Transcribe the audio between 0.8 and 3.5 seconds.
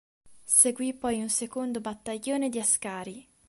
poi un secondo battaglione di ascari.